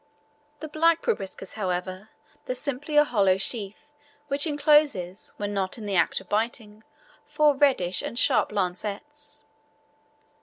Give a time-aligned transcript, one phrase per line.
[0.61, 2.09] The black proboscis, however,
[2.45, 3.85] the simply a hollow sheath,
[4.29, 6.83] which encloses, when not in the act of biting,
[7.27, 9.43] four reddish and sharp lancets.